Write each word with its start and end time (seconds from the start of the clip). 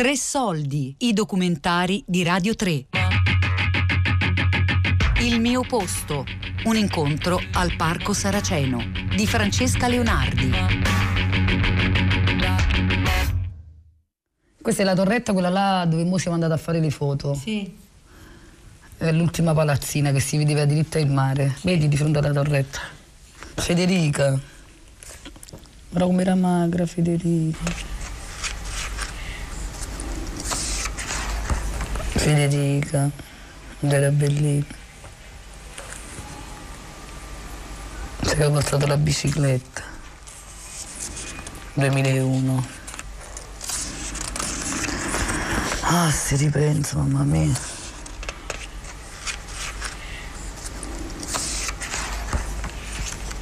Tre 0.00 0.16
soldi, 0.16 0.94
i 1.00 1.12
documentari 1.12 2.02
di 2.06 2.22
Radio 2.22 2.54
3. 2.54 2.86
Il 5.20 5.38
mio 5.42 5.60
posto, 5.60 6.24
un 6.64 6.76
incontro 6.76 7.38
al 7.52 7.76
Parco 7.76 8.14
Saraceno 8.14 8.82
di 9.14 9.26
Francesca 9.26 9.88
Leonardi. 9.88 10.50
Questa 14.62 14.80
è 14.80 14.84
la 14.86 14.94
torretta, 14.94 15.34
quella 15.34 15.50
là 15.50 15.84
dove 15.84 16.04
mo 16.04 16.16
siamo 16.16 16.36
andati 16.36 16.54
a 16.54 16.56
fare 16.56 16.80
le 16.80 16.90
foto. 16.90 17.34
Sì. 17.34 17.70
È 18.96 19.12
l'ultima 19.12 19.52
palazzina 19.52 20.12
che 20.12 20.20
si 20.20 20.38
vedeva 20.38 20.64
diritta 20.64 20.98
il 20.98 21.10
mare. 21.10 21.56
Vedi 21.60 21.88
di 21.88 21.96
fronte 21.98 22.20
alla 22.20 22.32
torretta. 22.32 22.78
Federica. 23.56 24.40
Guarda 25.90 26.06
com'era 26.06 26.34
magra 26.34 26.86
Federica. 26.86 27.98
Federica. 32.30 33.10
Era 33.80 34.10
bellissima. 34.10 34.78
Si 38.22 38.34
è 38.36 38.50
portato 38.50 38.86
la 38.86 38.96
bicicletta. 38.96 39.82
2001. 41.74 42.66
Ah, 45.82 46.10
si 46.10 46.36
ripensa, 46.36 46.98
mamma 46.98 47.24
mia. 47.24 47.78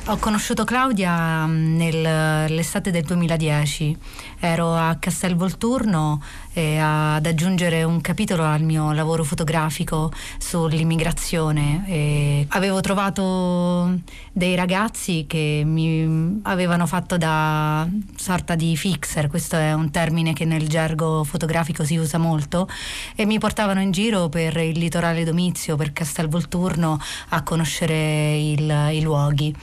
Ho 0.06 0.16
conosciuto 0.16 0.64
Claudia 0.64 1.44
mm, 1.46 1.76
nell'estate 1.76 2.90
del 2.90 3.02
2010, 3.02 3.94
ero 4.40 4.74
a 4.74 4.96
Castel 4.96 5.34
Volturno 5.34 6.22
eh, 6.52 6.78
ad 6.78 7.26
aggiungere 7.26 7.82
un 7.82 8.00
capitolo 8.00 8.44
al 8.44 8.62
mio 8.62 8.92
lavoro 8.92 9.24
fotografico 9.24 10.12
sull'immigrazione. 10.38 11.84
E 11.86 12.46
avevo 12.50 12.80
trovato 12.80 13.98
dei 14.32 14.54
ragazzi 14.54 15.24
che 15.26 15.62
mi 15.64 16.40
avevano 16.42 16.86
fatto 16.86 17.16
da 17.16 17.86
sorta 18.16 18.54
di 18.54 18.76
fixer, 18.76 19.28
questo 19.28 19.56
è 19.56 19.72
un 19.72 19.90
termine 19.90 20.32
che 20.32 20.44
nel 20.44 20.68
gergo 20.68 21.24
fotografico 21.24 21.84
si 21.84 21.96
usa 21.96 22.18
molto, 22.18 22.68
e 23.14 23.26
mi 23.26 23.38
portavano 23.38 23.80
in 23.80 23.90
giro 23.90 24.28
per 24.28 24.56
il 24.56 24.78
litorale 24.78 25.24
Domizio, 25.24 25.76
per 25.76 25.92
Castel 25.92 26.28
Volturno 26.28 27.00
a 27.30 27.42
conoscere 27.42 28.38
il, 28.38 28.90
i 28.92 29.02
luoghi. 29.02 29.54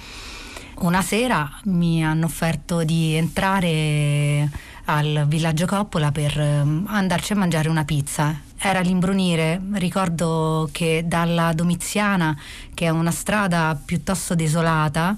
Una 0.77 1.01
sera 1.01 1.49
mi 1.65 2.03
hanno 2.03 2.25
offerto 2.25 2.83
di 2.83 3.15
entrare 3.15 4.49
al 4.85 5.23
villaggio 5.25 5.65
Coppola 5.65 6.11
per 6.11 6.37
ehm, 6.37 6.85
andarci 6.89 7.31
a 7.31 7.37
mangiare 7.37 7.69
una 7.69 7.85
pizza. 7.85 8.37
Era 8.57 8.81
l'imbrunire, 8.81 9.61
ricordo 9.75 10.67
che 10.73 11.03
dalla 11.07 11.53
Domiziana, 11.53 12.37
che 12.73 12.85
è 12.85 12.89
una 12.89 13.11
strada 13.11 13.79
piuttosto 13.83 14.35
desolata, 14.35 15.17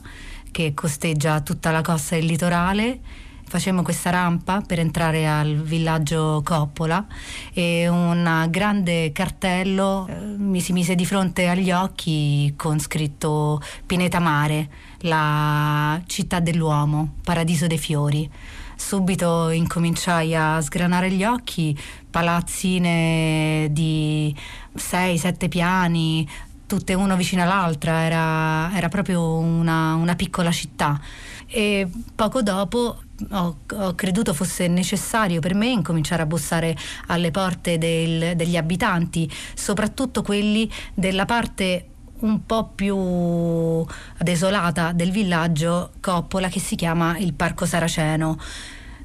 che 0.51 0.75
costeggia 0.75 1.41
tutta 1.41 1.71
la 1.71 1.81
costa 1.81 2.15
del 2.15 2.25
litorale, 2.25 2.99
facemmo 3.47 3.81
questa 3.81 4.09
rampa 4.09 4.61
per 4.61 4.79
entrare 4.79 5.25
al 5.25 5.55
villaggio 5.61 6.41
Coppola 6.43 7.05
e 7.53 7.87
un 7.87 8.45
grande 8.49 9.13
cartello 9.13 10.05
eh, 10.07 10.19
mi 10.19 10.59
si 10.59 10.73
mise 10.73 10.95
di 10.95 11.05
fronte 11.05 11.47
agli 11.47 11.71
occhi 11.71 12.53
con 12.57 12.77
scritto 12.79 13.61
Pineta 13.85 14.19
Mare, 14.19 14.69
la 15.01 15.99
città 16.07 16.39
dell'uomo, 16.41 17.13
paradiso 17.23 17.67
dei 17.67 17.77
fiori. 17.77 18.29
Subito 18.75 19.49
incominciai 19.49 20.35
a 20.35 20.61
sgranare 20.61 21.09
gli 21.09 21.23
occhi, 21.23 21.75
palazzine 22.11 23.69
di 23.71 24.35
6-7 24.77 25.47
piani, 25.47 26.27
tutte 26.67 26.93
uno 26.93 27.15
vicino 27.15 27.41
all'altra, 27.41 28.03
era, 28.03 28.75
era 28.75 28.89
proprio 28.89 29.37
una, 29.37 29.95
una 29.95 30.15
piccola 30.15 30.51
città 30.51 30.99
e 31.47 31.87
poco 32.13 32.41
dopo 32.41 32.99
ho, 33.31 33.57
ho, 33.73 33.95
creduto 33.95 34.33
fosse 34.33 34.67
necessario 34.67 35.39
per 35.39 35.55
me 35.55 35.67
incominciare 35.67 36.21
a 36.21 36.25
bussare 36.25 36.75
alle 37.07 37.31
porte 37.31 37.77
del, 37.77 38.35
degli 38.35 38.57
abitanti, 38.57 39.31
soprattutto 39.55 40.21
quelli 40.21 40.69
della 40.93 41.25
parte 41.25 41.87
un 42.19 42.45
po' 42.45 42.71
più 42.73 43.85
desolata 44.19 44.91
del 44.91 45.11
villaggio 45.11 45.91
Coppola 46.01 46.49
che 46.49 46.59
si 46.59 46.75
chiama 46.75 47.17
il 47.17 47.33
Parco 47.33 47.65
Saraceno. 47.65 48.39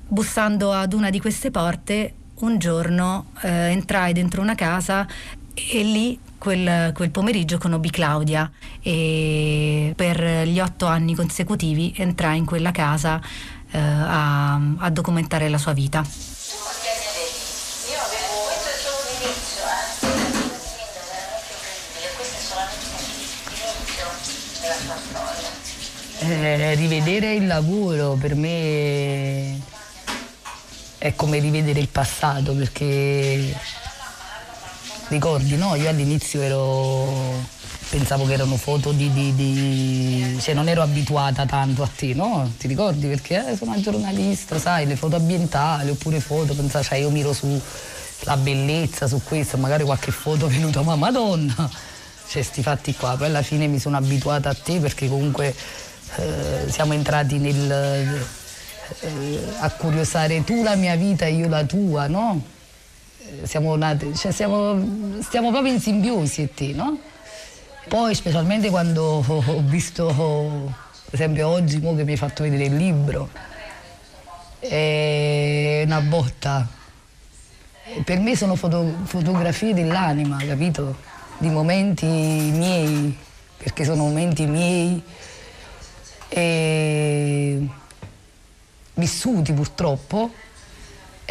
Bussando 0.08 0.72
ad 0.72 0.92
una 0.92 1.10
di 1.10 1.20
queste 1.20 1.50
porte, 1.50 2.14
un 2.40 2.58
giorno 2.58 3.26
eh, 3.42 3.48
entrai 3.48 4.12
dentro 4.12 4.42
una 4.42 4.54
casa 4.54 5.06
e 5.54 5.82
lì 5.82 6.18
quel, 6.42 6.92
quel, 6.92 7.10
pomeriggio 7.12 7.56
conobbi 7.56 7.88
Claudia 7.88 8.50
e 8.82 9.92
per 9.94 10.48
gli 10.48 10.58
otto 10.58 10.86
anni 10.86 11.14
consecutivi 11.14 11.94
entrai 11.96 12.38
in 12.38 12.44
quella 12.44 12.72
casa 12.72 13.20
eh, 13.70 13.78
a, 13.78 14.54
a 14.54 14.90
documentare 14.90 15.48
la 15.48 15.56
sua 15.56 15.72
vita. 15.72 16.04
Eh, 26.18 26.74
rivedere 26.74 27.34
il 27.34 27.46
lavoro 27.46 28.16
per 28.20 28.34
me 28.34 29.60
è 30.98 31.14
come 31.14 31.38
rivedere 31.38 31.78
il 31.78 31.88
passato 31.88 32.52
perché 32.54 33.80
ricordi, 35.12 35.56
no? 35.56 35.74
Io 35.74 35.88
all'inizio 35.88 36.40
ero 36.40 37.60
pensavo 37.90 38.24
che 38.24 38.32
erano 38.32 38.56
foto 38.56 38.92
di, 38.92 39.12
di, 39.12 39.34
di, 39.34 40.38
cioè 40.40 40.54
non 40.54 40.66
ero 40.68 40.80
abituata 40.80 41.44
tanto 41.44 41.82
a 41.82 41.88
te, 41.94 42.14
no? 42.14 42.50
Ti 42.58 42.66
ricordi? 42.66 43.06
Perché 43.06 43.50
eh, 43.50 43.56
sono 43.56 43.72
una 43.72 43.80
giornalista, 43.80 44.58
sai, 44.58 44.86
le 44.86 44.96
foto 44.96 45.16
ambientali 45.16 45.90
oppure 45.90 46.18
foto, 46.20 46.54
pensavo, 46.54 46.82
cioè 46.82 46.98
io 46.98 47.10
miro 47.10 47.34
sulla 47.34 48.36
bellezza, 48.38 49.06
su 49.06 49.20
questo, 49.22 49.58
magari 49.58 49.84
qualche 49.84 50.10
foto 50.10 50.46
venuta, 50.48 50.80
ma 50.80 50.96
madonna, 50.96 51.70
cioè 52.28 52.42
sti 52.42 52.62
fatti 52.62 52.94
qua, 52.94 53.14
poi 53.16 53.26
alla 53.26 53.42
fine 53.42 53.66
mi 53.66 53.78
sono 53.78 53.98
abituata 53.98 54.48
a 54.48 54.54
te 54.54 54.78
perché 54.80 55.06
comunque 55.08 55.54
eh, 56.16 56.70
siamo 56.70 56.94
entrati 56.94 57.36
nel 57.36 57.70
eh, 59.00 59.38
a 59.58 59.70
curiosare 59.70 60.42
tu 60.44 60.62
la 60.62 60.74
mia 60.76 60.96
vita 60.96 61.26
e 61.26 61.34
io 61.34 61.48
la 61.48 61.64
tua, 61.64 62.06
no? 62.06 62.60
Siamo 63.44 63.74
nati, 63.76 64.14
cioè 64.14 64.30
siamo, 64.30 65.20
stiamo 65.22 65.50
proprio 65.50 65.72
in 65.72 65.80
simbiosi 65.80 66.42
e 66.42 66.52
te, 66.52 66.74
no? 66.74 66.98
Poi 67.88 68.14
specialmente 68.14 68.68
quando 68.68 69.24
ho 69.26 69.62
visto, 69.62 70.06
per 71.06 71.14
esempio 71.14 71.48
oggi 71.48 71.80
che 71.80 72.04
mi 72.04 72.10
hai 72.10 72.16
fatto 72.18 72.42
vedere 72.42 72.64
il 72.64 72.76
libro, 72.76 73.30
è 74.58 75.82
una 75.86 76.00
botta. 76.02 76.68
Per 78.04 78.18
me 78.20 78.36
sono 78.36 78.54
foto, 78.54 78.98
fotografie 79.04 79.72
dell'anima, 79.72 80.36
capito? 80.36 80.96
Di 81.38 81.48
momenti 81.48 82.06
miei, 82.06 83.16
perché 83.56 83.84
sono 83.84 84.04
momenti 84.04 84.46
miei 84.46 85.02
e 86.28 87.66
vissuti 88.94 89.52
purtroppo. 89.54 90.30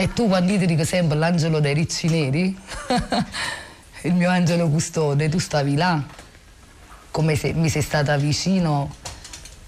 E 0.02 0.14
tu 0.14 0.28
quando 0.28 0.58
ti 0.58 0.66
dico 0.66 0.84
sempre 0.84 1.16
l'angelo 1.16 1.60
dei 1.60 1.76
ricci 1.76 2.08
neri, 2.08 2.58
il 4.02 4.16
mio 4.16 4.32
angelo 4.32 4.68
custode, 4.68 5.30
tu 5.30 5.38
stavi 5.38 5.76
là 5.76 6.04
come 7.12 7.36
se 7.36 7.54
mi 7.54 7.70
sei 7.70 7.84
stata 7.84 8.18
vicino 8.18 8.96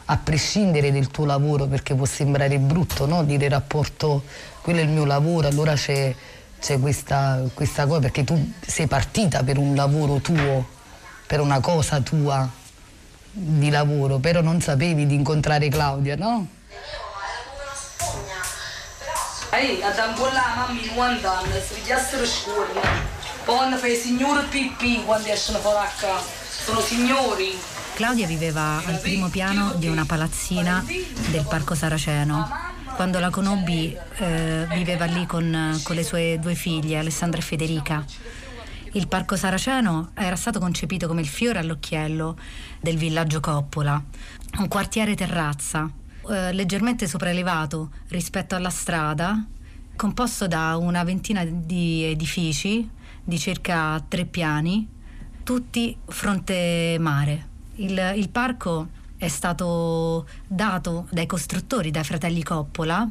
a 0.06 0.18
prescindere 0.18 0.92
del 0.92 1.10
tuo 1.10 1.25
lavoro, 1.25 1.68
perché 1.68 1.94
può 1.94 2.08
sembrare 2.08 2.58
brutto 2.58 3.06
no? 3.06 3.24
dire 3.24 3.48
rapporto, 3.48 4.24
quello 4.63 4.80
è 4.80 4.81
il 4.81 4.90
mio 4.90 5.06
lavoro, 5.06 5.48
allora 5.48 5.75
c'è, 5.75 6.16
c'è 6.60 6.80
questa, 6.80 7.44
questa 7.54 7.86
cosa, 7.86 8.00
perché 8.00 8.24
tu 8.24 8.54
sei 8.60 8.88
partita 8.88 9.44
per 9.44 9.60
un 9.60 9.75
lavoro 9.75 10.16
tuo, 10.16 10.68
per 11.28 11.42
una 11.42 11.60
cosa 11.60 12.02
tua 12.02 12.50
di 13.30 13.69
lavoro, 13.69 14.18
però 14.18 14.42
non 14.42 14.62
sapevi 14.62 15.06
di 15.06 15.13
incontrare 15.13 15.69
Claudia, 15.69 16.16
no? 16.16 16.48
Ehi, 19.56 19.84
ad 19.84 20.00
ambollare 20.00 20.56
mamma 20.56 20.82
90 20.84 21.38
anni, 21.38 21.62
si 21.62 21.76
pigliassero 21.76 22.26
scuola. 22.26 22.82
Poi 23.46 23.56
quando 23.56 23.78
fai 23.78 23.96
signore 23.96 24.48
pipì 24.48 25.04
quando 25.04 25.28
escono 25.28 25.60
fuori 25.60 25.78
a 25.78 25.90
casa 25.96 26.24
sono 26.64 26.80
signori. 26.80 27.56
Claudia 27.94 28.26
viveva 28.26 28.82
al 28.84 29.00
primo 29.00 29.30
piano 29.30 29.74
di 29.76 29.88
una 29.88 30.06
palazzina 30.06 30.84
del 31.30 31.46
Parco 31.48 31.76
Saraceno. 31.76 32.50
Quando 32.96 33.20
la 33.20 33.30
conobbi 33.30 33.96
eh, 34.18 34.66
viveva 34.74 35.06
lì 35.06 35.28
con, 35.28 35.80
con 35.84 35.96
le 35.96 36.04
sue 36.04 36.40
due 36.40 36.56
figlie, 36.56 36.98
Alessandra 36.98 37.40
e 37.40 37.44
Federica. 37.44 38.04
Il 38.94 39.08
Parco 39.08 39.36
Saraceno 39.36 40.12
era 40.16 40.36
stato 40.36 40.58
concepito 40.60 41.08
come 41.08 41.22
il 41.22 41.28
fiore 41.28 41.60
all'occhiello 41.60 42.38
del 42.80 42.98
villaggio 42.98 43.40
Coppola, 43.40 44.02
un 44.58 44.68
quartiere 44.68 45.14
terrazza, 45.14 45.88
eh, 46.30 46.54
leggermente 46.54 47.08
sopraelevato 47.08 47.92
rispetto 48.10 48.56
alla 48.56 48.70
strada, 48.70 49.46
composto 49.96 50.48
da 50.48 50.78
una 50.78 51.04
ventina 51.04 51.44
di 51.46 52.04
edifici 52.04 52.90
di 53.24 53.38
circa 53.40 54.04
tre 54.08 54.25
piani, 54.25 54.88
tutti 55.44 55.96
fronte 56.06 56.98
mare. 57.00 57.48
Il, 57.75 58.14
il 58.16 58.30
parco 58.30 58.90
è 59.18 59.28
stato 59.28 60.28
dato 60.48 61.08
dai 61.12 61.25
costruttori, 61.25 61.92
dai 61.92 62.04
fratelli 62.04 62.44
Coppola, 62.44 63.10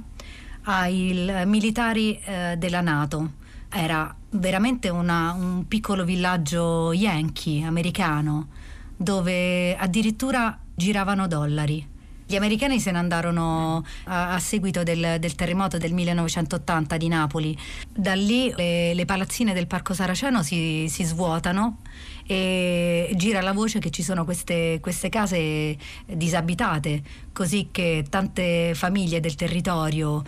ai 0.64 1.42
militari 1.46 2.18
eh, 2.20 2.56
della 2.58 2.80
Nato. 2.80 3.40
Era 3.70 4.14
veramente 4.30 4.90
una, 4.90 5.32
un 5.32 5.66
piccolo 5.66 6.04
villaggio 6.04 6.92
yankee 6.92 7.64
americano 7.64 8.48
dove 8.94 9.74
addirittura 9.76 10.58
giravano 10.74 11.26
dollari. 11.26 11.91
Gli 12.26 12.36
americani 12.36 12.80
se 12.80 12.90
ne 12.90 12.98
andarono 12.98 13.84
a, 14.04 14.34
a 14.34 14.38
seguito 14.38 14.82
del, 14.82 15.16
del, 15.18 15.34
terremoto 15.34 15.78
del 15.78 15.92
1980 15.92 16.96
di 16.96 17.08
Napoli. 17.08 17.56
Da 17.88 18.14
lì 18.14 18.52
le, 18.56 18.94
le 18.94 19.04
palazzine 19.04 19.52
del 19.52 19.66
Parco 19.66 19.94
Saraceno 19.94 20.42
si, 20.42 20.86
si, 20.88 21.04
svuotano 21.04 21.78
e 22.26 23.12
gira 23.16 23.40
la 23.40 23.52
voce 23.52 23.78
che 23.80 23.90
ci 23.90 24.02
sono 24.02 24.24
queste, 24.24 24.78
queste 24.80 25.08
case 25.08 25.76
disabitate, 26.06 27.02
così 27.32 27.68
che 27.70 28.06
tante 28.08 28.72
famiglie 28.74 29.20
del 29.20 29.34
territorio 29.34 30.22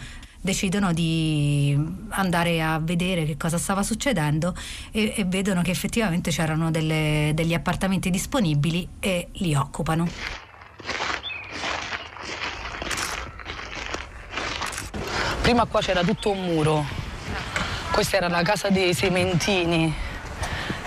decidono 0.44 0.92
di 0.92 1.74
andare 2.10 2.60
a 2.60 2.78
vedere 2.78 3.24
che 3.24 3.38
cosa 3.38 3.56
stava 3.56 3.82
succedendo 3.82 4.54
e, 4.90 5.14
e 5.16 5.24
vedono 5.24 5.62
che 5.62 5.70
effettivamente 5.70 6.30
c'erano 6.30 6.70
delle, 6.70 7.32
degli 7.34 7.54
appartamenti 7.54 8.10
disponibili 8.10 8.86
e 9.00 9.28
li 9.32 9.54
occupano. 9.54 10.06
Prima 15.44 15.66
qua 15.66 15.82
c'era 15.82 16.02
tutto 16.02 16.30
un 16.30 16.42
muro, 16.42 16.86
questa 17.92 18.16
era 18.16 18.28
la 18.28 18.40
casa 18.40 18.70
dei 18.70 18.94
Sementini, 18.94 19.94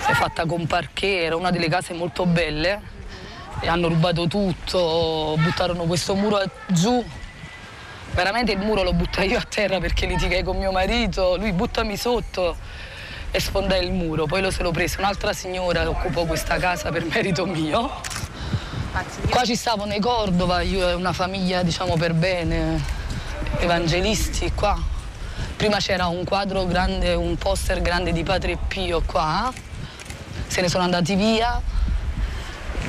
è 0.04 0.12
fatta 0.12 0.46
con 0.46 0.66
parquet, 0.66 1.26
era 1.26 1.36
una 1.36 1.52
delle 1.52 1.68
case 1.68 1.94
molto 1.94 2.26
belle. 2.26 2.82
E 3.60 3.68
hanno 3.68 3.86
rubato 3.86 4.26
tutto, 4.26 5.36
buttarono 5.38 5.84
questo 5.84 6.16
muro 6.16 6.42
giù. 6.66 7.04
Veramente 8.10 8.50
il 8.50 8.58
muro 8.58 8.82
lo 8.82 8.92
buttai 8.92 9.28
io 9.28 9.38
a 9.38 9.44
terra 9.48 9.78
perché 9.78 10.06
litigai 10.06 10.42
con 10.42 10.56
mio 10.56 10.72
marito, 10.72 11.36
lui 11.36 11.52
buttami 11.52 11.96
sotto 11.96 12.56
e 13.30 13.38
sfondai 13.38 13.84
il 13.84 13.92
muro. 13.92 14.26
Poi 14.26 14.42
lo 14.42 14.50
se 14.50 14.64
lo 14.64 14.72
prese 14.72 14.98
un'altra 14.98 15.32
signora 15.32 15.82
che 15.82 15.86
occupò 15.86 16.24
questa 16.24 16.56
casa 16.56 16.90
per 16.90 17.04
merito 17.04 17.46
mio. 17.46 18.00
Qua 19.30 19.44
ci 19.44 19.54
stavano 19.54 19.94
i 19.94 20.00
Cordova, 20.00 20.62
io 20.62 20.88
e 20.88 20.94
una 20.94 21.12
famiglia 21.12 21.62
diciamo 21.62 21.96
per 21.96 22.12
bene, 22.12 22.96
evangelisti 23.58 24.52
qua. 24.54 24.78
Prima 25.56 25.78
c'era 25.78 26.06
un 26.06 26.24
quadro 26.24 26.66
grande, 26.66 27.14
un 27.14 27.36
poster 27.36 27.82
grande 27.82 28.12
di 28.12 28.22
Padre 28.22 28.56
Pio 28.68 29.02
qua, 29.04 29.52
se 30.46 30.60
ne 30.60 30.68
sono 30.68 30.84
andati 30.84 31.14
via 31.14 31.60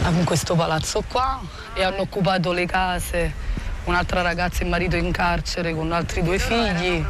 in 0.08 0.24
questo 0.24 0.56
palazzo 0.56 1.04
qua 1.08 1.40
e 1.74 1.84
hanno 1.84 2.02
occupato 2.02 2.52
le 2.52 2.66
case 2.66 3.48
un'altra 3.86 4.22
ragazza 4.22 4.62
e 4.62 4.66
marito 4.66 4.96
in 4.96 5.12
carcere 5.12 5.74
con 5.74 5.92
altri 5.92 6.22
due 6.22 6.38
figli. 6.38 7.04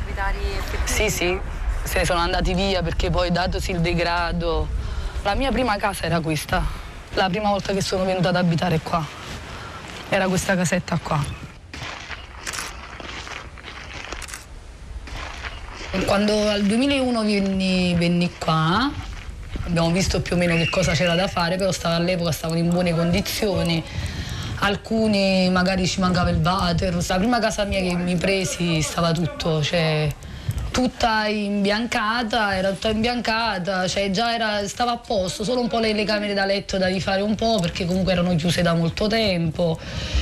Sì, 0.86 1.10
sì, 1.10 1.40
se 1.84 2.00
ne 2.00 2.06
sono 2.06 2.20
andati 2.20 2.54
via 2.54 2.82
perché 2.82 3.10
poi 3.10 3.32
datosi 3.32 3.72
il 3.72 3.82
degrado. 3.82 4.68
La 5.24 5.36
mia 5.36 5.52
prima 5.52 5.76
casa 5.76 6.06
era 6.06 6.22
questa, 6.22 6.64
la 7.14 7.30
prima 7.30 7.50
volta 7.50 7.74
che 7.74 7.82
sono 7.82 8.06
venuta 8.06 8.30
ad 8.30 8.38
abitare 8.38 8.80
qua. 8.80 9.06
Era 10.08 10.28
questa 10.28 10.56
casetta 10.56 10.98
qua. 11.02 11.39
Quando 16.06 16.50
al 16.50 16.64
2001 16.64 17.24
venni, 17.24 17.96
venni 17.96 18.32
qua, 18.38 18.92
abbiamo 19.66 19.92
visto 19.92 20.22
più 20.22 20.36
o 20.36 20.38
meno 20.38 20.56
che 20.56 20.70
cosa 20.70 20.94
c'era 20.94 21.16
da 21.16 21.28
fare, 21.28 21.58
però 21.58 21.72
all'epoca 21.84 22.32
stavano 22.32 22.60
in 22.60 22.70
buone 22.70 22.94
condizioni 22.94 23.84
alcuni 24.60 25.50
magari 25.50 25.88
ci 25.88 26.00
mancava 26.00 26.30
il 26.30 26.42
water. 26.44 26.96
La 27.08 27.18
prima 27.18 27.40
casa 27.40 27.64
mia 27.66 27.82
che 27.82 27.94
mi 27.96 28.16
presi 28.16 28.82
stava 28.82 29.12
tutto, 29.12 29.62
cioè 29.64 30.10
tutta 30.72 31.28
imbiancata, 31.28 32.56
era 32.56 32.70
tutta 32.72 32.90
imbiancata, 32.90 33.88
cioè 33.88 34.12
già 34.12 34.34
era, 34.34 34.68
stava 34.68 34.92
a 34.92 34.98
posto, 34.98 35.44
solo 35.44 35.62
un 35.62 35.68
po' 35.68 35.80
le, 35.80 35.94
le, 35.94 36.04
camere 36.04 36.34
da 36.34 36.46
letto 36.46 36.78
da 36.78 36.88
rifare 36.88 37.22
un 37.22 37.36
po' 37.36 37.60
perché 37.60 37.86
comunque 37.86 38.12
erano 38.12 38.36
chiuse 38.36 38.62
da 38.62 38.74
molto 38.74 39.08
tempo. 39.08 39.80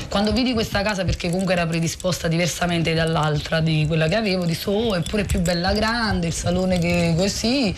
Quando 0.09 0.31
vidi 0.31 0.53
questa 0.53 0.81
casa, 0.81 1.03
perché 1.05 1.29
comunque 1.29 1.53
era 1.53 1.65
predisposta 1.65 2.27
diversamente 2.27 2.93
dall'altra 2.93 3.59
di 3.59 3.85
quella 3.87 4.07
che 4.07 4.15
avevo, 4.15 4.45
di 4.45 4.57
oh, 4.65 4.95
è 4.95 5.01
pure 5.01 5.23
più 5.25 5.39
bella 5.41 5.73
grande, 5.73 6.27
il 6.27 6.33
salone 6.33 6.79
che 6.79 7.13
così 7.15 7.75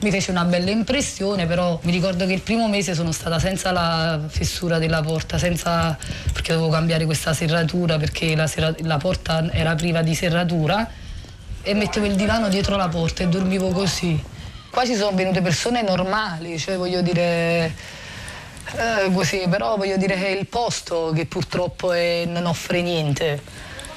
mi 0.00 0.10
fece 0.10 0.30
una 0.30 0.44
bella 0.44 0.70
impressione, 0.70 1.46
però 1.46 1.78
mi 1.82 1.92
ricordo 1.92 2.26
che 2.26 2.32
il 2.32 2.42
primo 2.42 2.68
mese 2.68 2.94
sono 2.94 3.12
stata 3.12 3.38
senza 3.38 3.72
la 3.72 4.20
fessura 4.26 4.78
della 4.78 5.00
porta, 5.00 5.38
senza, 5.38 5.96
perché 6.32 6.52
dovevo 6.52 6.70
cambiare 6.70 7.04
questa 7.06 7.32
serratura 7.32 7.96
perché 7.96 8.34
la, 8.36 8.46
serra, 8.46 8.74
la 8.80 8.98
porta 8.98 9.50
era 9.52 9.74
priva 9.74 10.02
di 10.02 10.14
serratura 10.14 11.04
e 11.66 11.74
mettevo 11.74 12.06
il 12.06 12.14
divano 12.14 12.48
dietro 12.48 12.76
la 12.76 12.86
porta 12.86 13.24
e 13.24 13.26
dormivo 13.26 13.70
così. 13.70 14.22
Qua 14.70 14.84
ci 14.84 14.94
sono 14.94 15.16
venute 15.16 15.40
persone 15.40 15.82
normali, 15.82 16.58
cioè 16.60 16.76
voglio 16.76 17.02
dire... 17.02 17.74
Eh, 18.76 19.10
così, 19.12 19.46
però 19.48 19.76
voglio 19.76 19.96
dire 19.96 20.14
che 20.14 20.26
è 20.26 20.30
il 20.30 20.46
posto 20.46 21.10
che 21.12 21.26
purtroppo 21.26 21.92
è, 21.92 22.24
non 22.24 22.46
offre 22.46 22.82
niente. 22.82 23.42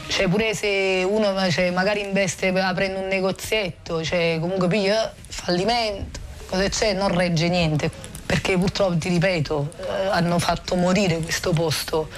Cioè 0.08 0.28
pure 0.28 0.56
se 0.56 1.06
uno 1.08 1.52
cioè, 1.52 1.70
magari 1.70 2.02
investe 2.02 2.48
aprendo 2.60 3.02
un 3.02 3.08
negozietto, 3.08 4.04
cioè 4.04 4.38
comunque 4.40 4.68
piglia 4.68 5.14
fallimento, 5.28 6.20
cosa 6.48 6.68
c'è, 6.70 6.94
non 6.94 7.16
regge 7.16 7.50
niente. 7.50 7.92
Perché 8.26 8.58
purtroppo, 8.58 8.98
ti 8.98 9.10
ripeto, 9.10 9.74
eh, 9.78 10.08
hanno 10.08 10.40
fatto 10.40 10.76
morire 10.76 11.20
questo 11.20 11.52
posto. 11.52 12.10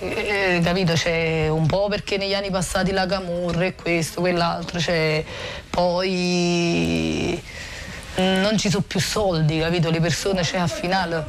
Eh, 0.00 0.56
eh 0.56 0.60
capito? 0.62 0.92
C'è 0.92 1.48
un 1.48 1.66
po' 1.66 1.88
perché 1.88 2.16
negli 2.18 2.34
anni 2.34 2.50
passati 2.50 2.92
la 2.92 3.06
camurra 3.06 3.64
e 3.64 3.74
questo, 3.74 4.20
quell'altro, 4.20 4.78
cioè, 4.78 5.24
poi 5.70 7.42
non 8.14 8.56
ci 8.58 8.70
sono 8.70 8.84
più 8.86 9.00
soldi, 9.00 9.58
capito? 9.58 9.90
Le 9.90 10.00
persone 10.00 10.42
cioè, 10.44 10.60
a 10.60 10.66
finale 10.66 11.24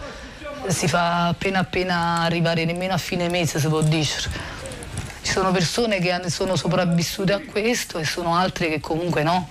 si 0.67 0.87
fa 0.87 1.27
appena 1.27 1.59
appena 1.59 2.21
arrivare 2.21 2.65
nemmeno 2.65 2.93
a 2.93 2.97
fine 2.97 3.27
mese, 3.27 3.59
si 3.59 3.67
può 3.67 3.81
dire. 3.81 4.05
Ci 4.05 5.31
sono 5.31 5.51
persone 5.51 5.99
che 5.99 6.19
sono 6.29 6.55
sopravvissute 6.55 7.33
a 7.33 7.39
questo 7.39 7.97
e 7.97 8.05
sono 8.05 8.35
altre 8.35 8.69
che 8.69 8.79
comunque 8.79 9.23
no. 9.23 9.47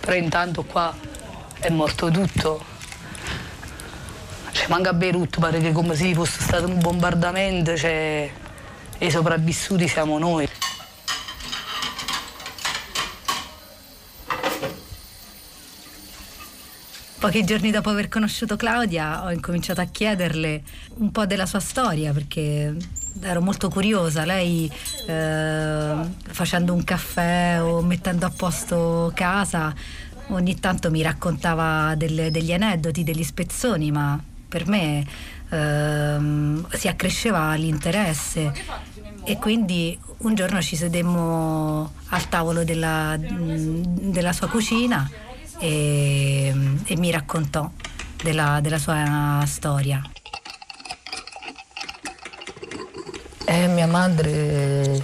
Però 0.00 0.14
intanto 0.14 0.64
qua 0.64 0.94
è 1.58 1.68
morto 1.70 2.10
tutto. 2.10 2.77
Manca 4.68 4.90
a 4.90 4.92
Beirut, 4.92 5.40
pare 5.40 5.60
che 5.60 5.72
come 5.72 5.94
se 5.94 6.12
fosse 6.14 6.42
stato 6.42 6.66
un 6.66 6.78
bombardamento, 6.78 7.74
cioè, 7.74 8.30
e 8.98 9.06
i 9.06 9.10
sopravvissuti 9.10 9.88
siamo 9.88 10.18
noi. 10.18 10.46
Pochi 17.18 17.44
giorni 17.44 17.70
dopo 17.70 17.88
aver 17.88 18.08
conosciuto 18.08 18.56
Claudia 18.56 19.24
ho 19.24 19.32
incominciato 19.32 19.80
a 19.80 19.86
chiederle 19.86 20.62
un 20.96 21.10
po' 21.12 21.24
della 21.24 21.46
sua 21.46 21.60
storia 21.60 22.12
perché 22.12 22.76
ero 23.22 23.40
molto 23.40 23.70
curiosa. 23.70 24.26
Lei 24.26 24.70
eh, 25.06 25.94
facendo 26.28 26.74
un 26.74 26.84
caffè 26.84 27.58
o 27.62 27.80
mettendo 27.80 28.26
a 28.26 28.30
posto 28.30 29.10
casa 29.14 29.74
ogni 30.28 30.60
tanto 30.60 30.90
mi 30.90 31.00
raccontava 31.00 31.94
delle, 31.96 32.30
degli 32.30 32.52
aneddoti, 32.52 33.02
degli 33.02 33.24
spezzoni, 33.24 33.90
ma 33.90 34.27
per 34.48 34.66
me 34.66 35.04
eh, 35.50 36.18
si 36.76 36.88
accresceva 36.88 37.54
l'interesse 37.54 38.52
e 39.24 39.36
quindi 39.36 39.98
un 40.18 40.34
giorno 40.34 40.60
ci 40.62 40.74
sedemmo 40.74 41.92
al 42.08 42.28
tavolo 42.28 42.64
della, 42.64 43.16
della 43.18 44.32
sua 44.32 44.48
cucina 44.48 45.08
e, 45.58 46.54
e 46.84 46.96
mi 46.96 47.10
raccontò 47.10 47.70
della, 48.22 48.60
della 48.60 48.78
sua 48.78 49.44
storia. 49.46 50.02
Eh, 53.44 53.66
mia 53.68 53.86
madre, 53.86 55.02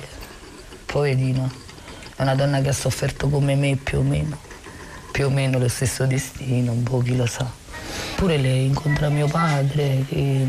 poverina, 0.85 1.51
è 2.17 2.23
una 2.23 2.35
donna 2.35 2.61
che 2.61 2.69
ha 2.69 2.75
sofferto 2.75 3.29
come 3.29 3.55
me 3.55 3.77
più 3.77 3.99
o 3.99 4.03
meno, 4.03 4.39
più 5.13 5.27
o 5.27 5.31
meno 5.31 5.59
lo 5.59 5.69
stesso 5.69 6.07
destino, 6.07 6.73
un 6.73 6.83
po' 6.83 6.99
chi 6.99 7.17
lo 7.17 7.27
sa. 7.27 7.64
Pure 8.25 8.39
lei 8.39 8.65
incontra 8.65 9.11
mio 9.11 9.27
padre, 9.27 10.03
che, 10.09 10.47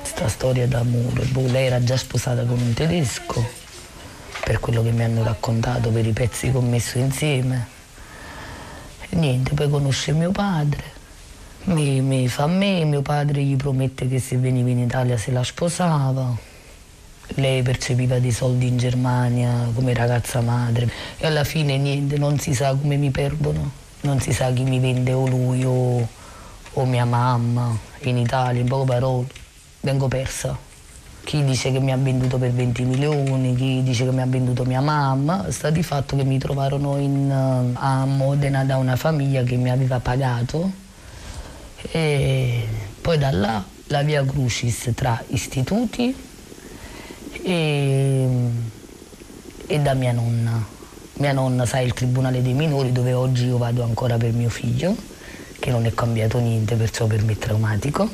questa 0.00 0.26
storia 0.26 0.66
d'amore, 0.66 1.24
boh, 1.26 1.46
lei 1.46 1.66
era 1.66 1.80
già 1.80 1.96
sposata 1.96 2.42
con 2.42 2.58
un 2.58 2.74
tedesco, 2.74 3.46
per 4.42 4.58
quello 4.58 4.82
che 4.82 4.90
mi 4.90 5.04
hanno 5.04 5.22
raccontato, 5.22 5.90
per 5.90 6.04
i 6.04 6.10
pezzi 6.10 6.50
che 6.50 6.56
ho 6.56 6.60
messo 6.60 6.98
insieme. 6.98 7.68
E 9.08 9.14
niente, 9.14 9.54
poi 9.54 9.70
conosce 9.70 10.10
mio 10.14 10.32
padre, 10.32 10.82
mi, 11.66 12.00
mi 12.00 12.26
fa 12.26 12.48
me, 12.48 12.84
mio 12.84 13.02
padre 13.02 13.44
gli 13.44 13.54
promette 13.54 14.08
che 14.08 14.18
se 14.18 14.36
veniva 14.36 14.70
in 14.70 14.80
Italia 14.80 15.16
se 15.16 15.30
la 15.30 15.44
sposava. 15.44 16.36
Lei 17.36 17.62
percepiva 17.62 18.18
dei 18.18 18.32
soldi 18.32 18.66
in 18.66 18.78
Germania 18.78 19.70
come 19.72 19.94
ragazza 19.94 20.40
madre. 20.40 20.90
E 21.18 21.24
alla 21.28 21.44
fine 21.44 21.78
niente, 21.78 22.18
non 22.18 22.40
si 22.40 22.52
sa 22.52 22.74
come 22.74 22.96
mi 22.96 23.12
perdono, 23.12 23.70
non 24.00 24.20
si 24.20 24.32
sa 24.32 24.52
chi 24.52 24.64
mi 24.64 24.80
vende 24.80 25.12
o 25.12 25.28
lui 25.28 25.64
o, 25.64 26.08
o 26.74 26.84
mia 26.84 27.04
mamma 27.04 27.76
in 28.02 28.18
Italia, 28.18 28.60
in 28.60 28.68
poche 28.68 28.86
parole, 28.86 29.26
vengo 29.80 30.08
persa. 30.08 30.56
Chi 31.24 31.42
dice 31.44 31.72
che 31.72 31.80
mi 31.80 31.90
ha 31.90 31.96
venduto 31.96 32.36
per 32.36 32.52
20 32.52 32.84
milioni, 32.84 33.54
chi 33.54 33.82
dice 33.82 34.04
che 34.04 34.12
mi 34.12 34.20
ha 34.20 34.26
venduto 34.26 34.64
mia 34.64 34.80
mamma, 34.80 35.50
sta 35.50 35.70
di 35.70 35.82
fatto 35.82 36.16
che 36.16 36.24
mi 36.24 36.38
trovarono 36.38 36.98
in, 36.98 37.30
eh, 37.30 37.78
a 37.78 38.04
Modena 38.04 38.64
da 38.64 38.76
una 38.76 38.96
famiglia 38.96 39.42
che 39.42 39.56
mi 39.56 39.70
aveva 39.70 40.00
pagato 40.00 40.82
e 41.90 42.66
poi 43.00 43.18
da 43.18 43.30
là 43.30 43.64
la 43.88 44.02
via 44.02 44.24
Crucis 44.24 44.90
tra 44.94 45.22
istituti 45.28 46.14
e, 47.42 48.28
e 49.66 49.78
da 49.80 49.94
mia 49.94 50.12
nonna. 50.12 50.72
Mia 51.16 51.32
nonna 51.32 51.64
sa 51.64 51.78
il 51.80 51.92
Tribunale 51.92 52.42
dei 52.42 52.54
Minori 52.54 52.90
dove 52.92 53.12
oggi 53.12 53.46
io 53.46 53.56
vado 53.56 53.82
ancora 53.82 54.16
per 54.16 54.32
mio 54.32 54.48
figlio, 54.48 54.96
che 55.64 55.70
non 55.70 55.86
è 55.86 55.94
cambiato 55.94 56.38
niente, 56.38 56.74
perciò 56.74 57.06
per 57.06 57.24
me 57.24 57.32
è 57.32 57.38
traumatico. 57.38 58.06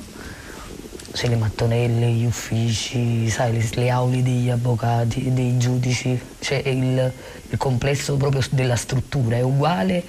C'è 1.11 1.27
le 1.27 1.35
mattonelle, 1.35 2.07
gli 2.07 2.25
uffici, 2.25 3.29
sai, 3.29 3.55
le, 3.55 3.69
le 3.73 3.91
aule 3.91 4.23
degli 4.23 4.49
avvocati, 4.49 5.33
dei 5.33 5.59
giudici, 5.59 6.17
c'è 6.39 6.63
il, 6.65 7.13
il, 7.49 7.59
complesso 7.59 8.17
proprio 8.17 8.41
della 8.51 8.77
struttura, 8.77 9.35
è 9.35 9.41
uguale 9.41 10.01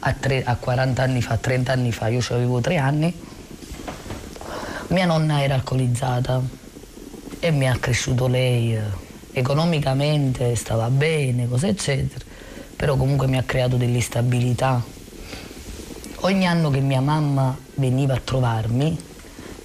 a, 0.00 0.12
tre, 0.12 0.42
a 0.42 0.56
40 0.56 1.00
anni 1.00 1.22
fa, 1.22 1.36
30 1.36 1.70
anni 1.70 1.92
fa, 1.92 2.08
io 2.08 2.20
avevo 2.30 2.60
tre 2.60 2.78
anni. 2.78 3.14
Mia 4.88 5.06
nonna 5.06 5.40
era 5.40 5.54
alcolizzata, 5.54 6.42
e 7.38 7.50
mi 7.52 7.68
ha 7.68 7.76
cresciuto 7.78 8.26
lei 8.26 8.76
economicamente, 9.30 10.56
stava 10.56 10.90
bene, 10.90 11.46
cose 11.46 11.68
eccetera, 11.68 12.24
però 12.74 12.96
comunque 12.96 13.28
mi 13.28 13.38
ha 13.38 13.44
creato 13.44 13.76
dell'instabilità. 13.76 14.97
Ogni 16.22 16.48
anno 16.48 16.68
che 16.70 16.80
mia 16.80 17.00
mamma 17.00 17.56
veniva 17.74 18.14
a 18.14 18.20
trovarmi, 18.22 18.98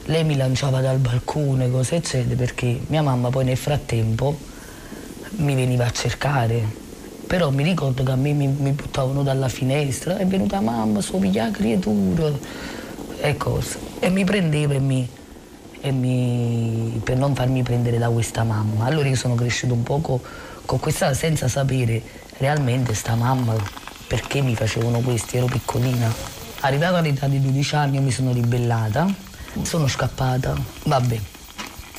lei 0.06 0.24
mi 0.24 0.38
lanciava 0.38 0.82
dal 0.82 1.00
balcone, 1.00 1.72
cose 1.72 1.96
eccetera, 1.96 2.36
perché 2.36 2.80
mia 2.88 3.02
mamma 3.02 3.30
poi 3.30 3.46
nel 3.46 3.58
frattempo 3.58 4.38
mi 5.38 5.56
veniva 5.56 5.86
a 5.86 5.90
cercare. 5.90 6.64
Però 7.26 7.50
mi 7.50 7.64
ricordo 7.64 8.04
che 8.04 8.12
a 8.12 8.16
me 8.16 8.34
mi, 8.34 8.46
mi 8.46 8.70
buttavano 8.70 9.24
dalla 9.24 9.48
finestra, 9.48 10.18
è 10.18 10.28
venuta 10.28 10.60
mamma, 10.60 11.02
somiglia 11.02 11.46
a 11.46 11.50
creatura 11.52 12.32
e 13.20 13.36
cose. 13.36 13.80
E 13.98 14.12
mi 14.12 14.24
prendeva 14.24 14.76
e 14.76 14.80
mi, 14.80 15.10
mi, 15.90 17.02
per 17.04 17.18
non 17.18 17.34
farmi 17.34 17.64
prendere 17.64 17.98
da 17.98 18.10
questa 18.10 18.44
mamma. 18.44 18.86
Allora 18.86 19.08
io 19.08 19.16
sono 19.16 19.34
cresciuto 19.34 19.74
un 19.74 19.82
poco 19.82 20.22
con 20.66 20.80
questa 20.80 21.16
senza 21.16 21.48
sapere 21.48 22.00
realmente 22.38 22.94
sta 22.94 23.16
mamma 23.16 23.56
perché 24.08 24.42
mi 24.42 24.56
facevano 24.56 25.00
questo, 25.00 25.36
ero 25.38 25.48
piccolina. 25.48 26.33
Arrivata 26.66 27.00
all'età 27.00 27.28
di 27.28 27.42
12 27.42 27.76
anni 27.76 28.00
mi 28.00 28.10
sono 28.10 28.32
ribellata, 28.32 29.06
sono 29.64 29.86
scappata, 29.86 30.56
vabbè. 30.86 31.20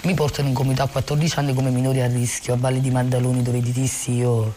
Mi 0.05 0.15
portano 0.15 0.49
in 0.49 0.55
comunità 0.55 0.85
a 0.85 0.87
14 0.87 1.39
anni 1.39 1.53
come 1.53 1.69
minore 1.69 2.03
a 2.03 2.07
rischio, 2.07 2.55
a 2.55 2.57
Valle 2.57 2.81
di 2.81 2.91
Maddaloni 2.91 3.43
dove 3.43 3.61
dissi 3.61 4.13
io 4.13 4.55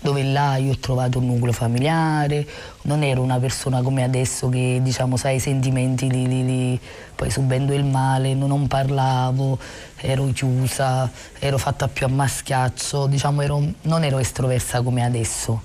dove 0.00 0.22
là 0.22 0.56
io 0.56 0.72
ho 0.72 0.78
trovato 0.78 1.18
un 1.18 1.26
nucleo 1.26 1.52
familiare, 1.52 2.46
non 2.82 3.02
ero 3.02 3.20
una 3.20 3.38
persona 3.38 3.82
come 3.82 4.02
adesso 4.02 4.48
che 4.48 4.80
diciamo 4.82 5.18
sai 5.18 5.36
i 5.36 5.40
sentimenti 5.40 6.10
li, 6.10 6.26
li, 6.26 6.44
li, 6.44 6.80
poi 7.14 7.30
subendo 7.30 7.74
il 7.74 7.84
male 7.84 8.32
non 8.32 8.66
parlavo, 8.66 9.58
ero 9.96 10.30
chiusa, 10.32 11.10
ero 11.38 11.58
fatta 11.58 11.88
più 11.88 12.06
a 12.06 12.08
maschiaccio, 12.08 13.06
diciamo 13.06 13.42
ero, 13.42 13.62
non 13.82 14.04
ero 14.04 14.18
estroversa 14.18 14.80
come 14.80 15.04
adesso. 15.04 15.60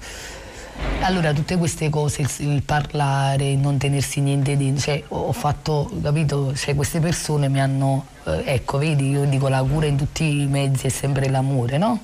Allora 1.02 1.32
tutte 1.34 1.58
queste 1.58 1.90
cose, 1.90 2.22
il, 2.24 2.30
il 2.40 2.62
parlare, 2.62 3.56
non 3.56 3.78
tenersi 3.78 4.20
niente 4.20 4.58
di... 4.58 4.78
Cioè, 4.78 5.04
ho 5.08 5.32
fatto, 5.32 5.90
capito? 6.04 6.54
Cioè, 6.54 6.76
queste 6.76 7.00
persone 7.00 7.48
mi 7.48 7.62
hanno... 7.62 8.06
Eh, 8.26 8.44
ecco, 8.46 8.78
vedi, 8.78 9.10
io 9.10 9.24
dico 9.24 9.48
la 9.48 9.64
cura 9.64 9.86
in 9.86 9.96
tutti 9.96 10.42
i 10.42 10.46
mezzi 10.46 10.88
è 10.88 10.90
sempre 10.90 11.30
l'amore, 11.30 11.78
no? 11.78 12.02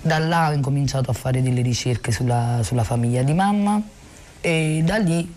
Da 0.00 0.18
là 0.18 0.48
ho 0.48 0.52
incominciato 0.52 1.10
a 1.10 1.12
fare 1.12 1.42
delle 1.42 1.60
ricerche 1.60 2.12
sulla, 2.12 2.60
sulla 2.62 2.82
famiglia 2.82 3.22
di 3.22 3.34
mamma 3.34 3.80
e 4.40 4.82
da 4.84 4.96
lì 4.96 5.32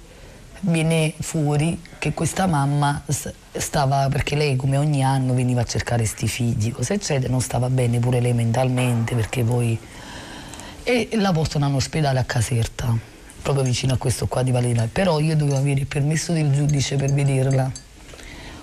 viene 0.62 1.14
fuori 1.20 1.80
che 2.00 2.14
questa 2.14 2.48
mamma 2.48 3.04
stava, 3.52 4.08
perché 4.10 4.36
lei 4.36 4.56
come 4.56 4.78
ogni 4.78 5.04
anno 5.04 5.34
veniva 5.34 5.62
a 5.62 5.66
cercare 5.66 6.06
sti 6.06 6.28
figli, 6.28 6.72
cose 6.72 6.96
eccetera, 6.96 7.30
non 7.30 7.42
stava 7.42 7.70
bene 7.70 8.00
pure 8.00 8.22
lei 8.22 8.34
mentalmente 8.34 9.14
perché 9.14 9.44
poi... 9.44 9.78
E 10.88 11.10
la 11.14 11.32
portano 11.32 11.66
all'ospedale 11.66 12.20
a 12.20 12.26
Caserta, 12.26 12.96
proprio 13.42 13.64
vicino 13.64 13.94
a 13.94 13.98
questo 13.98 14.28
qua 14.28 14.44
di 14.44 14.52
Valena, 14.52 14.88
però 14.90 15.20
io 15.20 15.36
dovevo 15.36 15.58
avere 15.58 15.80
il 15.80 15.88
permesso 15.88 16.32
del 16.32 16.54
giudice 16.54 16.96
per 16.96 17.12
vederla. 17.12 17.72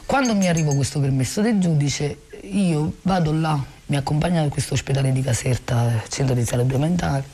Quando 0.07 0.33
mi 0.37 0.47
arrivo 0.47 0.73
questo 0.77 1.01
permesso 1.01 1.41
del 1.41 1.59
giudice, 1.59 2.29
io 2.43 2.95
vado 3.03 3.33
là 3.33 3.61
mi 3.87 3.97
accompagna 3.97 4.41
a 4.41 4.49
questo 4.49 4.75
ospedale 4.75 5.11
di 5.11 5.21
Caserta, 5.21 6.01
centro 6.09 6.37
di 6.37 6.45
salute 6.45 6.79
mentale, 6.79 7.25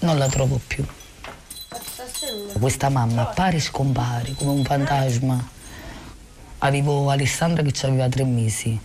non 0.00 0.18
la 0.18 0.28
trovo 0.28 0.60
più. 0.66 0.84
Questa 2.60 2.90
mamma 2.90 3.22
appare 3.22 3.56
e 3.56 3.60
scompare 3.60 4.34
come 4.34 4.50
un 4.50 4.62
fantasma. 4.62 5.48
Avevo 6.58 7.08
Alessandra 7.08 7.62
che 7.62 7.86
aveva 7.86 8.10
tre 8.10 8.24
mesi, 8.24 8.78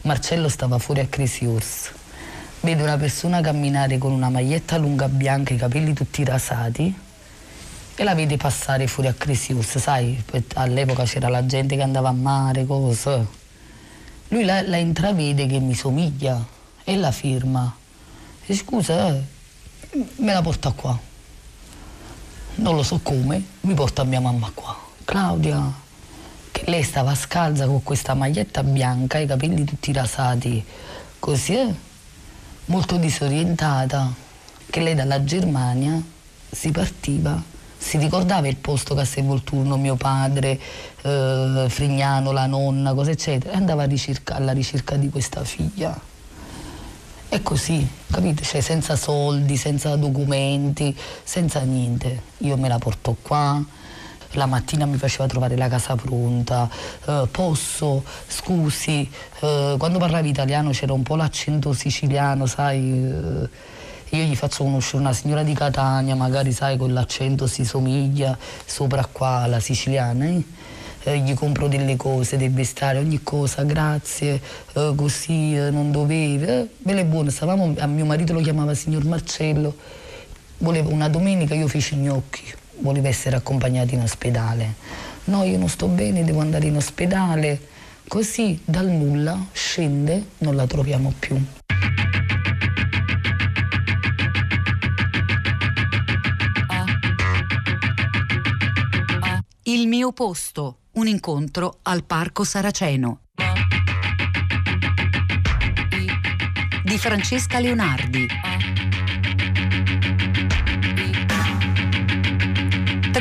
Marcello 0.00 0.48
stava 0.48 0.78
fuori 0.78 1.00
a 1.00 1.06
Cresiors. 1.06 1.98
Vedo 2.60 2.82
una 2.82 2.96
persona 2.96 3.40
camminare 3.40 3.98
con 3.98 4.12
una 4.12 4.28
maglietta 4.28 4.76
lunga 4.76 5.08
bianca 5.08 5.54
i 5.54 5.56
capelli 5.56 5.94
tutti 5.94 6.24
rasati 6.24 6.94
e 7.94 8.04
la 8.04 8.14
vede 8.14 8.36
passare 8.36 8.86
fuori 8.86 9.08
a 9.08 9.14
Cresiurs, 9.14 9.78
sai, 9.78 10.22
all'epoca 10.54 11.04
c'era 11.04 11.28
la 11.28 11.44
gente 11.46 11.76
che 11.76 11.82
andava 11.82 12.08
a 12.08 12.12
mare, 12.12 12.66
cose 12.66 13.38
lui 14.30 14.44
la, 14.44 14.62
la 14.62 14.76
intravede 14.76 15.46
che 15.46 15.58
mi 15.58 15.74
somiglia 15.74 16.44
e 16.84 16.96
la 16.96 17.10
firma. 17.10 17.74
E 18.46 18.54
scusa, 18.54 19.08
eh, 19.08 19.22
me 20.16 20.32
la 20.32 20.40
porta 20.40 20.70
qua. 20.70 20.96
Non 22.56 22.76
lo 22.76 22.82
so 22.84 23.00
come, 23.02 23.44
mi 23.62 23.74
porta 23.74 24.04
mia 24.04 24.20
mamma 24.20 24.50
qua. 24.54 24.78
Claudia, 25.04 25.72
che 26.52 26.62
lei 26.66 26.84
stava 26.84 27.14
scalza 27.16 27.66
con 27.66 27.82
questa 27.82 28.14
maglietta 28.14 28.62
bianca, 28.62 29.18
i 29.18 29.26
capelli 29.26 29.64
tutti 29.64 29.92
rasati, 29.92 30.64
così, 31.18 31.56
eh? 31.56 31.74
Molto 32.70 32.96
disorientata, 32.96 34.12
che 34.70 34.80
lei 34.80 34.94
dalla 34.94 35.22
Germania 35.24 36.00
si 36.50 36.70
partiva 36.70 37.58
si 37.80 37.96
ricordava 37.96 38.46
il 38.46 38.56
posto 38.56 38.94
Castelvolturno, 38.94 39.78
mio 39.78 39.96
padre, 39.96 40.60
eh, 41.00 41.64
Frignano, 41.66 42.30
la 42.30 42.44
nonna, 42.44 42.92
cose 42.92 43.12
eccetera, 43.12 43.54
e 43.54 43.56
andava 43.56 43.84
ricerca, 43.84 44.34
alla 44.34 44.52
ricerca 44.52 44.96
di 44.96 45.08
questa 45.08 45.42
figlia. 45.44 45.98
E 47.30 47.42
così, 47.42 47.88
capite? 48.10 48.42
Cioè, 48.42 48.60
senza 48.60 48.96
soldi, 48.96 49.56
senza 49.56 49.96
documenti, 49.96 50.94
senza 51.24 51.60
niente. 51.60 52.22
Io 52.38 52.58
me 52.58 52.68
la 52.68 52.78
porto 52.78 53.16
qua, 53.20 53.64
la 54.32 54.46
mattina 54.46 54.86
mi 54.86 54.96
faceva 54.96 55.26
trovare 55.26 55.56
la 55.56 55.68
casa 55.68 55.96
pronta, 55.96 56.68
eh, 57.06 57.28
posso, 57.30 58.04
scusi, 58.26 59.10
eh, 59.40 59.74
quando 59.78 59.98
parlavi 59.98 60.28
italiano 60.28 60.70
c'era 60.70 60.92
un 60.92 61.02
po' 61.02 61.16
l'accento 61.16 61.72
siciliano, 61.72 62.46
sai 62.46 62.78
eh, 62.78 63.48
io 64.12 64.24
gli 64.24 64.34
faccio 64.34 64.64
conoscere 64.64 64.98
una 64.98 65.12
signora 65.12 65.44
di 65.44 65.54
Catania, 65.54 66.16
magari 66.16 66.50
sai 66.52 66.76
con 66.76 66.92
l'accento 66.92 67.46
si 67.46 67.64
somiglia 67.64 68.36
sopra 68.64 69.06
qua 69.06 69.42
alla 69.42 69.60
siciliana. 69.60 70.24
Eh? 70.24 71.18
Gli 71.20 71.32
compro 71.34 71.68
delle 71.68 71.96
cose, 71.96 72.36
dei 72.36 72.48
vestari, 72.48 72.98
ogni 72.98 73.22
cosa, 73.22 73.62
grazie, 73.62 74.40
eh, 74.74 74.92
così 74.96 75.54
eh, 75.54 75.70
non 75.70 75.92
dovevi. 75.92 76.44
Eh, 76.44 76.68
belle 76.78 77.04
buone, 77.04 77.30
stavamo, 77.30 77.74
a 77.78 77.86
mio 77.86 78.04
marito 78.04 78.32
lo 78.32 78.40
chiamava 78.40 78.74
signor 78.74 79.04
Marcello, 79.04 79.76
voleva 80.58 80.88
una 80.90 81.08
domenica, 81.08 81.54
io 81.54 81.68
feci 81.68 81.94
gnocchi, 81.94 82.52
voleva 82.80 83.08
essere 83.08 83.36
accompagnati 83.36 83.94
in 83.94 84.02
ospedale. 84.02 84.74
No, 85.24 85.44
io 85.44 85.58
non 85.58 85.68
sto 85.68 85.86
bene, 85.86 86.24
devo 86.24 86.40
andare 86.40 86.66
in 86.66 86.76
ospedale. 86.76 87.68
Così 88.08 88.60
dal 88.64 88.88
nulla 88.88 89.46
scende, 89.52 90.30
non 90.38 90.56
la 90.56 90.66
troviamo 90.66 91.12
più. 91.18 91.40
Il 99.62 99.86
mio 99.86 100.10
posto, 100.10 100.78
un 100.92 101.06
incontro 101.06 101.78
al 101.82 102.02
Parco 102.02 102.42
Saraceno. 102.42 103.20
Di 106.82 106.98
Francesca 106.98 107.60
Leonardi. 107.60 108.26